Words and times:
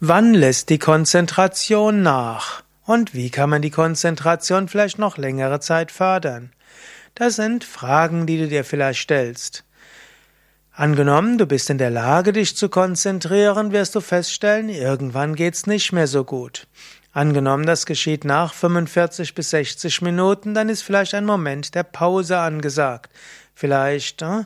Wann 0.00 0.32
lässt 0.32 0.68
die 0.68 0.78
Konzentration 0.78 2.02
nach? 2.02 2.62
Und 2.86 3.14
wie 3.14 3.30
kann 3.30 3.50
man 3.50 3.62
die 3.62 3.72
Konzentration 3.72 4.68
vielleicht 4.68 4.96
noch 5.00 5.18
längere 5.18 5.58
Zeit 5.58 5.90
fördern? 5.90 6.52
Das 7.16 7.34
sind 7.34 7.64
Fragen, 7.64 8.24
die 8.24 8.38
du 8.38 8.46
dir 8.46 8.62
vielleicht 8.62 9.00
stellst. 9.00 9.64
Angenommen, 10.70 11.36
du 11.36 11.46
bist 11.46 11.68
in 11.68 11.78
der 11.78 11.90
Lage, 11.90 12.32
dich 12.32 12.56
zu 12.56 12.68
konzentrieren, 12.68 13.72
wirst 13.72 13.96
du 13.96 14.00
feststellen, 14.00 14.68
irgendwann 14.68 15.34
geht's 15.34 15.66
nicht 15.66 15.90
mehr 15.90 16.06
so 16.06 16.22
gut. 16.22 16.68
Angenommen, 17.12 17.66
das 17.66 17.84
geschieht 17.84 18.24
nach 18.24 18.54
45 18.54 19.34
bis 19.34 19.50
60 19.50 20.00
Minuten, 20.02 20.54
dann 20.54 20.68
ist 20.68 20.82
vielleicht 20.82 21.14
ein 21.14 21.26
Moment 21.26 21.74
der 21.74 21.82
Pause 21.82 22.38
angesagt. 22.38 23.10
Vielleicht 23.52 24.22
äh, 24.22 24.44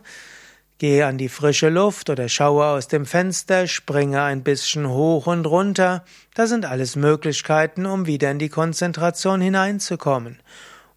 Gehe 0.82 1.06
an 1.06 1.16
die 1.16 1.28
frische 1.28 1.68
Luft 1.68 2.10
oder 2.10 2.28
schaue 2.28 2.66
aus 2.66 2.88
dem 2.88 3.06
Fenster, 3.06 3.68
springe 3.68 4.20
ein 4.20 4.42
bisschen 4.42 4.88
hoch 4.88 5.28
und 5.28 5.46
runter. 5.46 6.04
Das 6.34 6.48
sind 6.48 6.64
alles 6.64 6.96
Möglichkeiten, 6.96 7.86
um 7.86 8.06
wieder 8.06 8.32
in 8.32 8.40
die 8.40 8.48
Konzentration 8.48 9.40
hineinzukommen. 9.40 10.40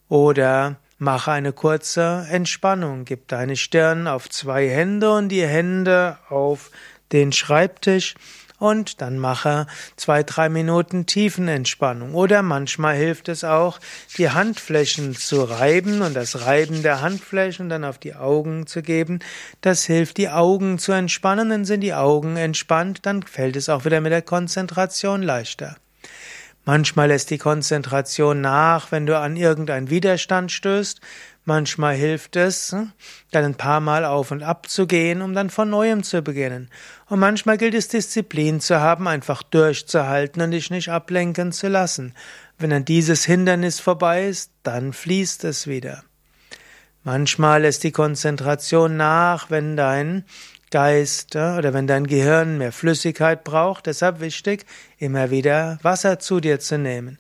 Oder 0.10 0.78
mache 0.98 1.34
eine 1.34 1.54
kurze 1.54 2.26
Entspannung. 2.32 3.06
Gib 3.06 3.28
deine 3.28 3.56
Stirn 3.56 4.08
auf 4.08 4.28
zwei 4.28 4.68
Hände 4.68 5.12
und 5.12 5.30
die 5.30 5.46
Hände 5.46 6.18
auf 6.30 6.72
den 7.12 7.32
Schreibtisch 7.32 8.16
und 8.60 9.02
dann 9.02 9.20
mache 9.20 9.68
zwei, 9.96 10.24
drei 10.24 10.50
Minuten 10.50 11.06
Tiefenentspannung. 11.06 12.14
Oder 12.14 12.42
manchmal 12.42 12.96
hilft 12.96 13.30
es 13.30 13.44
auch, 13.44 13.80
die 14.18 14.30
Handflächen 14.30 15.16
zu 15.16 15.44
reiben 15.44 16.02
und 16.02 16.16
das 16.16 16.46
Reiben 16.46 16.84
der 16.84 17.02
Handflächen 17.02 17.70
dann 17.70 17.84
auf 17.84 17.98
die 17.98 18.16
Augen 18.16 18.68
zu 18.68 18.82
geben. 18.82 19.20
Das 19.62 19.86
hilft, 19.86 20.18
die 20.18 20.30
Augen 20.30 20.80
zu 20.80 20.92
entspannen. 20.92 21.50
Dann 21.50 21.66
sind 21.66 21.82
die 21.82 21.94
Augen 21.94 22.38
entspannt, 22.38 23.06
dann 23.06 23.24
fällt 23.24 23.56
es 23.56 23.70
auch 23.70 23.86
wieder 23.86 24.02
mit 24.02 24.12
der 24.12 24.22
Konzentration 24.22 25.22
leichter. 25.22 25.76
Manchmal 26.66 27.10
lässt 27.10 27.30
die 27.30 27.38
Konzentration 27.38 28.42
nach, 28.42 28.92
wenn 28.92 29.06
du 29.06 29.18
an 29.18 29.38
irgendeinen 29.38 29.92
Widerstand 29.92 30.52
stößt. 30.52 31.00
Manchmal 31.48 31.94
hilft 31.96 32.36
es, 32.36 32.76
dann 33.30 33.46
ein 33.46 33.54
paar 33.54 33.80
Mal 33.80 34.04
auf 34.04 34.32
und 34.32 34.42
ab 34.42 34.68
zu 34.68 34.88
gehen, 34.88 35.22
um 35.22 35.36
dann 35.36 35.52
von 35.52 35.70
neuem 35.70 36.02
zu 36.02 36.24
beginnen. 36.24 36.72
Und 37.08 37.20
manchmal 37.20 37.60
gilt 37.60 37.76
es 37.76 37.88
Disziplin 37.88 38.62
zu 38.62 38.82
haben, 38.82 39.08
einfach 39.08 39.44
durchzuhalten 39.44 40.42
und 40.42 40.52
dich 40.52 40.72
nicht 40.72 40.90
ablenken 40.90 41.52
zu 41.52 41.68
lassen. 41.68 42.16
Wenn 42.58 42.72
dann 42.72 42.84
dieses 42.84 43.26
Hindernis 43.26 43.80
vorbei 43.80 44.28
ist, 44.28 44.52
dann 44.64 44.92
fließt 44.92 45.44
es 45.44 45.68
wieder. 45.68 46.04
Manchmal 47.04 47.62
lässt 47.62 47.84
die 47.84 47.92
Konzentration 47.92 48.98
nach, 48.98 49.52
wenn 49.52 49.78
dein 49.78 50.26
Geist 50.72 51.36
oder 51.36 51.74
wenn 51.74 51.88
dein 51.88 52.08
Gehirn 52.08 52.58
mehr 52.58 52.72
Flüssigkeit 52.72 53.44
braucht. 53.44 53.86
Deshalb 53.86 54.20
wichtig, 54.20 54.66
immer 54.98 55.30
wieder 55.30 55.80
Wasser 55.82 56.20
zu 56.20 56.40
dir 56.40 56.60
zu 56.60 56.78
nehmen. 56.78 57.18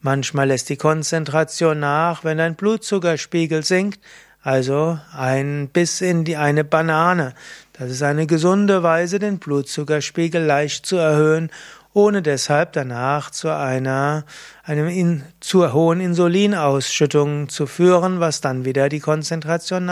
Manchmal 0.00 0.48
lässt 0.48 0.68
die 0.68 0.76
Konzentration 0.76 1.80
nach, 1.80 2.22
wenn 2.22 2.38
dein 2.38 2.54
Blutzuckerspiegel 2.54 3.64
sinkt, 3.64 4.00
also 4.42 4.98
ein 5.12 5.68
Biss 5.72 6.00
in 6.00 6.24
die 6.24 6.36
eine 6.36 6.62
Banane. 6.62 7.34
Das 7.72 7.90
ist 7.90 8.02
eine 8.02 8.26
gesunde 8.26 8.82
Weise, 8.82 9.18
den 9.18 9.38
Blutzuckerspiegel 9.38 10.42
leicht 10.42 10.86
zu 10.86 10.96
erhöhen, 10.96 11.50
ohne 11.92 12.22
deshalb 12.22 12.74
danach 12.74 13.30
zu 13.30 13.54
einer, 13.54 14.24
einem 14.62 14.88
in, 14.88 15.24
zu 15.40 15.72
hohen 15.72 16.00
Insulinausschüttung 16.00 17.48
zu 17.48 17.66
führen, 17.66 18.20
was 18.20 18.40
dann 18.40 18.64
wieder 18.64 18.88
die 18.88 19.00
Konzentration 19.00 19.84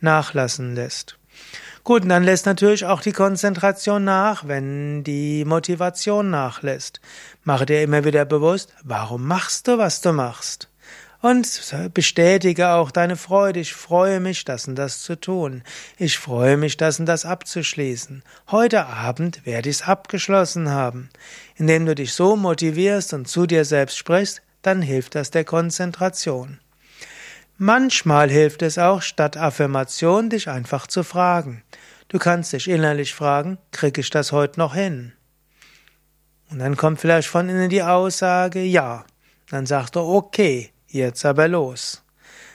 nachlassen 0.00 0.74
lässt. 0.76 1.18
Gut, 1.84 2.02
und 2.02 2.10
dann 2.10 2.22
lässt 2.22 2.46
natürlich 2.46 2.84
auch 2.86 3.00
die 3.00 3.12
Konzentration 3.12 4.04
nach, 4.04 4.46
wenn 4.46 5.02
die 5.02 5.44
Motivation 5.44 6.30
nachlässt. 6.30 7.00
Mache 7.42 7.66
dir 7.66 7.82
immer 7.82 8.04
wieder 8.04 8.24
bewusst, 8.24 8.72
warum 8.84 9.26
machst 9.26 9.66
du, 9.66 9.78
was 9.78 10.00
du 10.00 10.12
machst? 10.12 10.68
Und 11.22 11.60
bestätige 11.94 12.70
auch 12.70 12.90
deine 12.90 13.16
Freude. 13.16 13.60
Ich 13.60 13.74
freue 13.74 14.18
mich, 14.18 14.44
das 14.44 14.66
und 14.66 14.74
das 14.74 15.02
zu 15.02 15.18
tun. 15.18 15.62
Ich 15.96 16.18
freue 16.18 16.56
mich, 16.56 16.76
das 16.76 16.98
und 16.98 17.06
das 17.06 17.24
abzuschließen. 17.24 18.24
Heute 18.50 18.86
Abend 18.86 19.46
werde 19.46 19.68
ich 19.68 19.76
es 19.76 19.82
abgeschlossen 19.82 20.70
haben. 20.70 21.10
Indem 21.54 21.86
du 21.86 21.94
dich 21.94 22.12
so 22.12 22.34
motivierst 22.34 23.12
und 23.12 23.28
zu 23.28 23.46
dir 23.46 23.64
selbst 23.64 23.98
sprichst, 23.98 24.42
dann 24.62 24.82
hilft 24.82 25.14
das 25.14 25.30
der 25.30 25.44
Konzentration. 25.44 26.58
Manchmal 27.64 28.28
hilft 28.28 28.60
es 28.62 28.76
auch, 28.76 29.02
statt 29.02 29.36
Affirmation 29.36 30.30
dich 30.30 30.48
einfach 30.48 30.88
zu 30.88 31.04
fragen. 31.04 31.62
Du 32.08 32.18
kannst 32.18 32.52
dich 32.52 32.66
innerlich 32.68 33.14
fragen, 33.14 33.56
krieg 33.70 33.98
ich 33.98 34.10
das 34.10 34.32
heute 34.32 34.58
noch 34.58 34.74
hin? 34.74 35.12
Und 36.50 36.58
dann 36.58 36.76
kommt 36.76 37.00
vielleicht 37.00 37.28
von 37.28 37.48
innen 37.48 37.70
die 37.70 37.84
Aussage, 37.84 38.62
ja. 38.62 39.04
Dann 39.48 39.64
sagst 39.66 39.94
du, 39.94 40.00
okay, 40.00 40.72
jetzt 40.88 41.24
aber 41.24 41.46
los. 41.46 42.02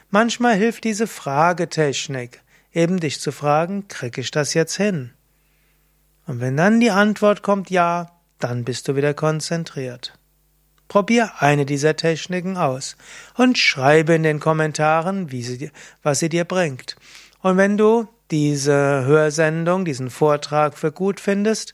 Manchmal 0.09 0.55
hilft 0.55 0.83
diese 0.83 1.07
Fragetechnik, 1.07 2.41
eben 2.73 2.99
dich 2.99 3.21
zu 3.21 3.31
fragen, 3.31 3.87
krieg 3.87 4.17
ich 4.17 4.31
das 4.31 4.53
jetzt 4.55 4.75
hin? 4.75 5.11
Und 6.25 6.41
wenn 6.41 6.57
dann 6.57 6.81
die 6.81 6.91
Antwort 6.91 7.43
kommt 7.43 7.69
ja, 7.69 8.11
dann 8.39 8.65
bist 8.65 8.89
du 8.89 8.97
wieder 8.97 9.13
konzentriert. 9.13 10.16
Probier 10.87 11.31
eine 11.39 11.65
dieser 11.65 11.95
Techniken 11.95 12.57
aus 12.57 12.95
und 13.35 13.57
schreibe 13.57 14.13
in 14.13 14.23
den 14.23 14.39
Kommentaren, 14.39 15.31
wie 15.31 15.43
sie, 15.43 15.71
was 16.03 16.19
sie 16.19 16.29
dir 16.29 16.45
bringt. 16.45 16.95
Und 17.41 17.57
wenn 17.57 17.77
du 17.77 18.07
diese 18.31 19.05
Hörsendung, 19.05 19.85
diesen 19.85 20.09
Vortrag 20.09 20.77
für 20.77 20.91
gut 20.91 21.19
findest, 21.19 21.73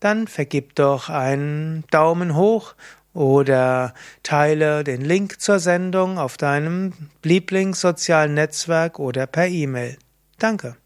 dann 0.00 0.28
vergib 0.28 0.74
doch 0.74 1.08
einen 1.08 1.84
Daumen 1.90 2.36
hoch 2.36 2.74
oder 3.14 3.94
teile 4.22 4.84
den 4.84 5.00
Link 5.00 5.40
zur 5.40 5.60
Sendung 5.60 6.18
auf 6.18 6.36
deinem 6.36 6.92
Lieblingssozialen 7.22 8.34
Netzwerk 8.34 8.98
oder 8.98 9.26
per 9.26 9.46
E-Mail. 9.46 9.96
Danke. 10.38 10.76